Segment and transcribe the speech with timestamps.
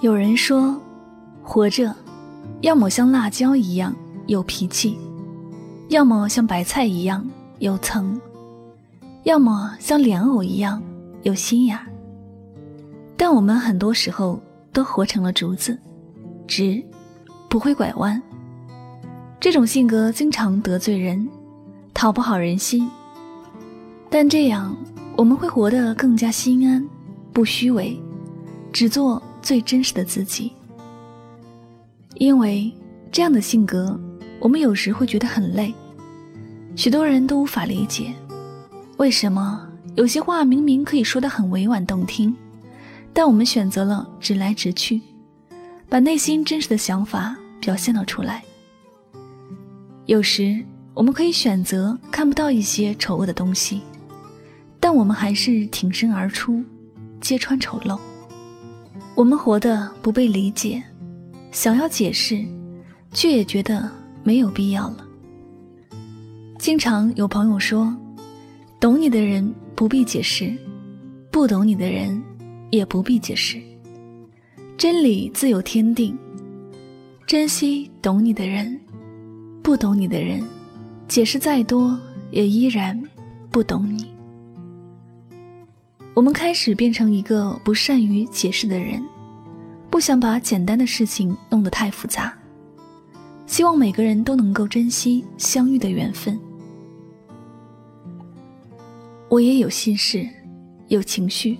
[0.00, 0.80] 有人说，
[1.42, 1.94] 活着，
[2.62, 3.94] 要么像辣椒一样
[4.28, 4.96] 有脾气，
[5.90, 7.22] 要么像白菜一样
[7.58, 8.18] 有层，
[9.24, 10.82] 要么像莲藕一样
[11.20, 11.78] 有心眼。
[13.14, 14.40] 但我们很多时候
[14.72, 15.78] 都活成了竹子，
[16.46, 16.82] 直，
[17.50, 18.20] 不会拐弯。
[19.38, 21.28] 这种性格经常得罪人，
[21.92, 22.90] 讨不好人心。
[24.08, 24.74] 但这样
[25.14, 26.88] 我们会活得更加心安，
[27.34, 28.02] 不虚伪，
[28.72, 29.22] 只做。
[29.42, 30.52] 最真实的自己，
[32.16, 32.72] 因为
[33.10, 33.98] 这样的性格，
[34.38, 35.74] 我们有时会觉得很累。
[36.76, 38.14] 许多人都无法理解，
[38.96, 42.34] 为什么有些话明明可以说得很委婉动听，
[43.12, 45.00] 但我们选择了直来直去，
[45.88, 48.42] 把内心真实的想法表现了出来。
[50.06, 50.62] 有时
[50.94, 53.80] 我们可以选择看不到一些丑恶的东西，
[54.78, 56.62] 但我们还是挺身而出，
[57.20, 57.98] 揭穿丑陋。
[59.20, 60.82] 我们活得不被理解，
[61.52, 62.42] 想要解释，
[63.12, 63.86] 却也觉得
[64.22, 65.06] 没有必要了。
[66.58, 67.94] 经常有朋友说
[68.80, 70.56] ：“懂你的人不必解释，
[71.30, 72.18] 不懂你的人
[72.70, 73.60] 也不必解释。
[74.78, 76.16] 真理自有天定，
[77.26, 78.80] 珍惜懂你的人，
[79.62, 80.42] 不懂你的人，
[81.08, 81.94] 解释再多
[82.30, 82.98] 也依然
[83.50, 84.09] 不懂你。”
[86.12, 89.02] 我们开始变成一个不善于解释的人，
[89.88, 92.36] 不想把简单的事情弄得太复杂，
[93.46, 96.38] 希望每个人都能够珍惜相遇的缘分。
[99.28, 100.28] 我也有心事，
[100.88, 101.56] 有情绪，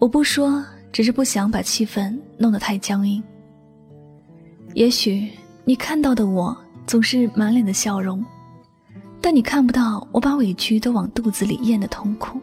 [0.00, 3.22] 我不说，只是不想把气氛弄得太僵硬。
[4.74, 5.30] 也许
[5.64, 8.22] 你看到的我总是满脸的笑容，
[9.20, 12.40] 但你看不到我把委屈都往肚子里咽的痛苦。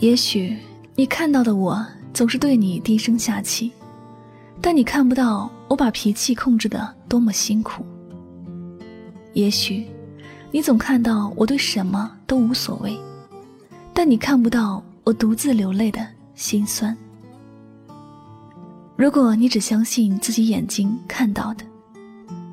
[0.00, 0.56] 也许
[0.96, 3.70] 你看到的我总是对你低声下气，
[4.60, 7.84] 但你看不到我把脾气控制的多么辛苦。
[9.32, 9.86] 也许
[10.50, 12.98] 你总看到我对什么都无所谓，
[13.94, 16.04] 但你看不到我独自流泪的
[16.34, 16.96] 心酸。
[18.96, 21.64] 如果你只相信自己眼睛看到的，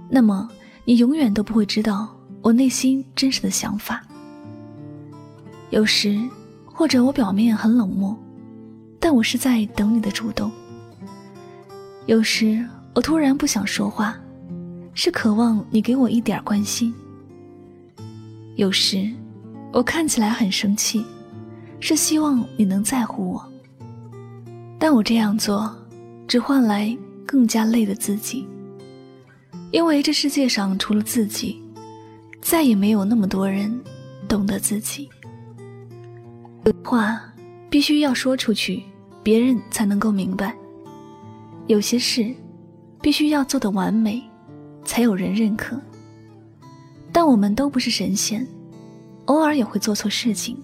[0.10, 0.48] 那么
[0.86, 4.06] 你永远都不会知道我内心真实的想法。
[5.72, 6.20] 有时。
[6.80, 8.18] 或者我表面很冷漠，
[9.02, 10.50] 但我是在等你的主动。
[12.06, 14.18] 有时我突然不想说话，
[14.94, 16.94] 是渴望你给我一点关心。
[18.56, 19.12] 有时
[19.74, 21.06] 我看起来很生气，
[21.82, 23.46] 是希望你能在乎我。
[24.80, 25.70] 但我这样做，
[26.30, 28.48] 只换来更加累的自己，
[29.72, 31.62] 因为这世界上除了自己，
[32.40, 33.78] 再也没有那么多人
[34.30, 35.10] 懂得自己。
[36.84, 37.22] 话
[37.70, 38.84] 必须要说出去，
[39.22, 40.56] 别人才能够明白。
[41.68, 42.34] 有些事
[43.00, 44.22] 必须要做的完美，
[44.84, 45.80] 才有人认可。
[47.12, 48.46] 但我们都不是神仙，
[49.26, 50.58] 偶尔也会做错事情，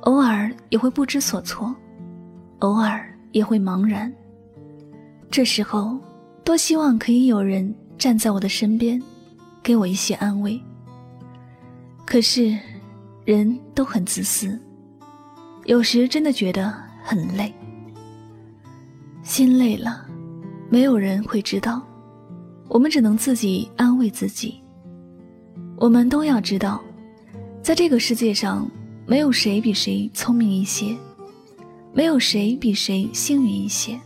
[0.00, 1.74] 偶尔也会不知所措，
[2.58, 3.02] 偶尔
[3.32, 4.12] 也会茫然。
[5.30, 5.98] 这时候，
[6.44, 9.00] 多希望可以有人站在我的身边，
[9.62, 10.60] 给我一些安慰。
[12.04, 12.58] 可是，
[13.24, 14.58] 人都很自私。
[15.66, 16.74] 有时真的觉得
[17.04, 17.54] 很累，
[19.22, 20.04] 心累了，
[20.68, 21.80] 没有人会知道，
[22.68, 24.60] 我们只能自己安慰自己。
[25.76, 26.82] 我们都要知道，
[27.62, 28.68] 在这个世界上，
[29.06, 30.96] 没有谁比谁聪明一些，
[31.92, 33.98] 没有谁比谁幸运一些，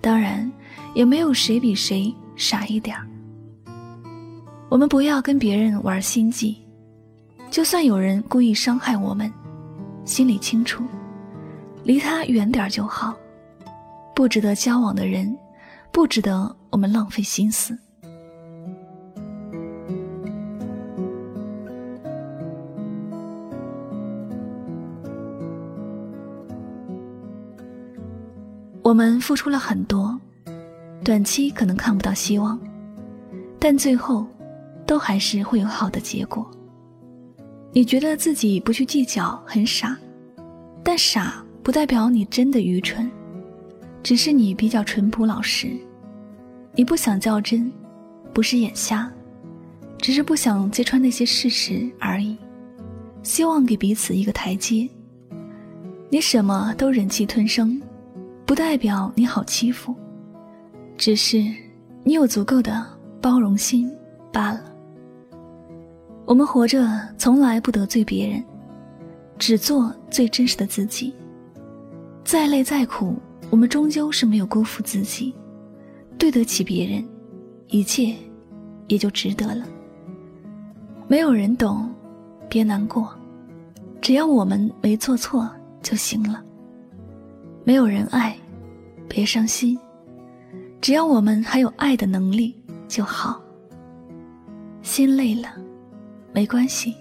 [0.00, 0.50] 当然，
[0.94, 3.06] 也没有谁比谁傻一点儿。
[4.68, 6.56] 我们不要跟别人玩心计，
[7.50, 9.30] 就算有人故意伤害我们。
[10.04, 10.84] 心里清楚，
[11.84, 13.14] 离他远点就好。
[14.14, 15.36] 不值得交往的人，
[15.90, 17.78] 不值得我们浪费心思。
[28.82, 30.20] 我们付出了很多，
[31.02, 32.60] 短期可能看不到希望，
[33.58, 34.26] 但最后
[34.84, 36.46] 都还是会有好的结果。
[37.72, 39.98] 你觉得自己不去计较很傻，
[40.82, 43.10] 但傻不代表你真的愚蠢，
[44.02, 45.70] 只是你比较淳朴老实。
[46.74, 47.72] 你不想较真，
[48.32, 49.10] 不是眼瞎，
[49.98, 52.36] 只是不想揭穿那些事实而已。
[53.22, 54.88] 希望给彼此一个台阶。
[56.10, 57.80] 你什么都忍气吞声。
[58.44, 59.94] 不代表你好欺负，
[60.98, 61.42] 只是
[62.04, 62.84] 你有足够的
[63.18, 63.90] 包容心
[64.30, 64.71] 罢了。
[66.24, 66.86] 我们活着
[67.18, 68.42] 从来不得罪别人，
[69.38, 71.14] 只做最真实的自己。
[72.24, 73.16] 再累再苦，
[73.50, 75.34] 我们终究是没有辜负自己，
[76.18, 77.04] 对得起别人，
[77.68, 78.14] 一切
[78.86, 79.66] 也就值得了。
[81.08, 81.90] 没有人懂，
[82.48, 83.12] 别难过，
[84.00, 85.50] 只要我们没做错
[85.82, 86.42] 就行了。
[87.64, 88.36] 没有人爱。
[89.08, 89.78] 别伤心，
[90.80, 92.56] 只要我们还有爱的能力
[92.88, 93.38] 就好。
[94.80, 95.48] 心累了，
[96.32, 96.96] 没关系，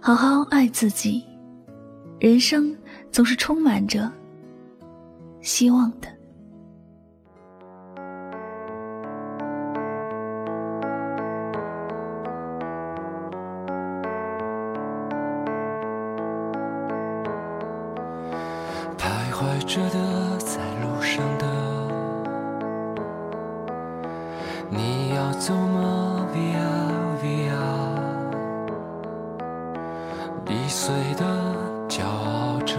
[0.00, 1.24] 好好爱自己。
[2.18, 2.76] 人生
[3.12, 4.10] 总是充满着
[5.40, 6.08] 希望的。
[30.86, 31.24] 碎的
[31.88, 32.76] 骄傲着，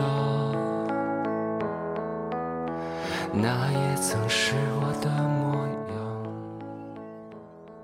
[3.34, 5.56] 那也曾是我的模
[5.90, 5.98] 样。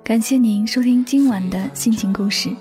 [0.03, 2.55] 感谢您收听今晚的心情故事。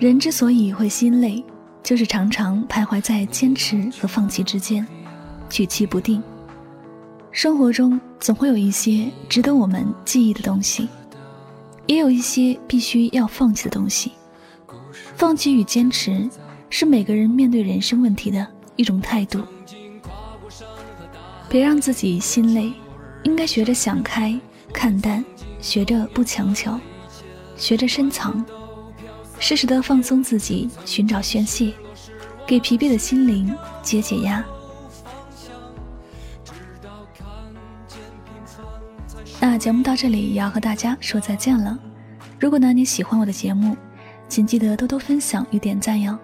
[0.00, 1.44] 人之所以会心累。
[1.84, 4.86] 就是常常徘徊在坚持和放弃之间，
[5.48, 6.20] 举棋不定。
[7.30, 10.88] 生活中总会有一些值得我们记忆的东西，
[11.86, 14.12] 也有一些必须要放弃的东西。
[15.20, 16.26] 放弃与坚持，
[16.70, 19.44] 是每个人面对人生问题的一种态度。
[21.46, 22.72] 别让自己心累，
[23.24, 24.40] 应该学着想开、
[24.72, 25.22] 看淡，
[25.60, 26.80] 学着不强求，
[27.54, 28.42] 学着深藏。
[29.38, 31.70] 适时的放松自己，寻找宣泄，
[32.46, 34.42] 给疲惫的心灵解解压。
[39.38, 41.78] 那节目到这里也要和大家说再见了。
[42.38, 43.76] 如果呢你喜欢我的节目，
[44.30, 46.16] 请记得多多分享与点赞哟。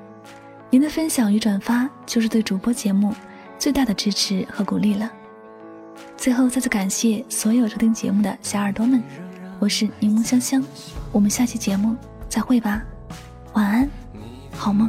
[0.71, 3.13] 您的分享与转发就是对主播节目
[3.59, 5.11] 最大的支持和鼓励了。
[6.17, 9.03] 最后再次感谢所有收听节目的小耳朵们，
[9.59, 10.65] 我是柠檬香香，
[11.11, 11.97] 我们下期节目
[12.29, 12.81] 再会吧。
[13.55, 13.91] 晚安，
[14.53, 14.89] 好梦。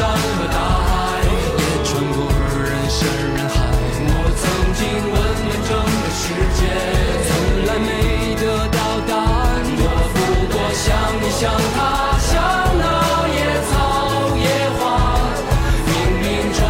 [0.00, 0.56] 山和大
[0.88, 0.88] 海，
[1.20, 2.16] 也穿过
[2.64, 3.04] 人山
[3.36, 3.52] 人海。
[4.00, 4.42] 我曾
[4.78, 4.80] 经
[5.12, 5.14] 问
[5.44, 6.22] 遍整个世
[6.56, 6.60] 界，
[7.28, 7.30] 从
[7.66, 7.86] 来没
[8.40, 8.42] 得
[8.72, 9.60] 到答案。
[9.76, 9.84] 我
[10.16, 10.88] 不过像
[11.20, 11.78] 你，像他，
[12.16, 12.32] 像
[12.80, 12.82] 那
[13.28, 13.38] 野
[13.68, 13.70] 草
[14.40, 14.80] 野花。
[15.84, 15.92] 冥
[16.22, 16.24] 冥
[16.56, 16.64] 中，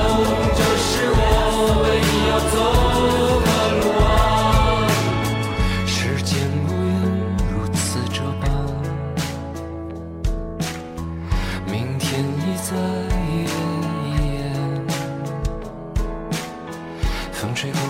[0.58, 1.22] 这是我
[1.84, 2.58] 唯一要走
[3.46, 3.80] 的路。
[4.02, 4.10] 啊！
[5.86, 5.94] 时
[6.24, 6.34] 间
[6.66, 6.90] 无言，
[7.48, 7.78] 如此
[8.12, 8.42] 这般，
[11.64, 12.74] 明天已在
[17.40, 17.89] 风吹过